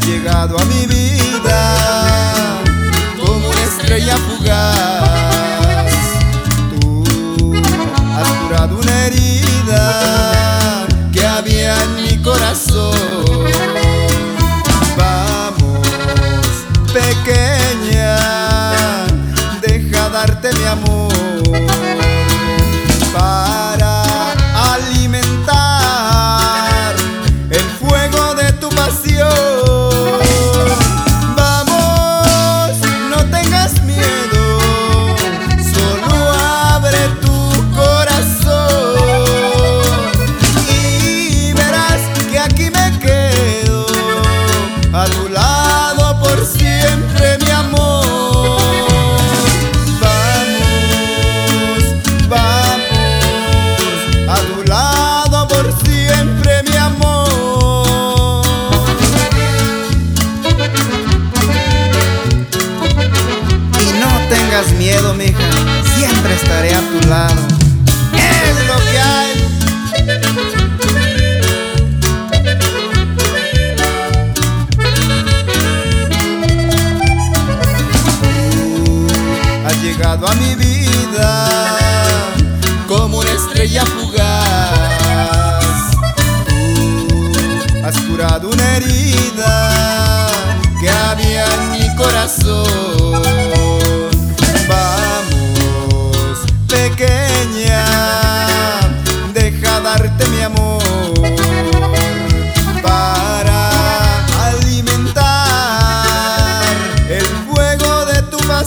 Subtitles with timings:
[0.00, 2.60] llegado a mi vida
[3.20, 5.92] como una estrella fugaz.
[6.80, 7.04] Tú
[8.16, 12.94] has curado una herida que había en mi corazón.
[14.96, 15.88] Vamos,
[16.92, 18.18] pequeña,
[19.62, 21.27] deja darte mi amor.
[64.58, 65.38] Tengas miedo, mija,
[65.96, 67.46] siempre estaré a tu lado.
[68.14, 69.44] Es lo que hay.
[79.64, 81.48] Has llegado a mi vida
[82.88, 85.64] como una estrella fugaz.
[86.48, 87.30] Tú
[87.84, 90.28] has curado una herida
[90.80, 92.87] que había en mi corazón.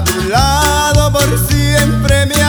[0.00, 2.39] a tu lado por siempre, mi.